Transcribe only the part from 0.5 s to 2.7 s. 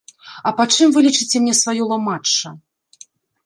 А па чым вы лічыце мне сваё ламачча?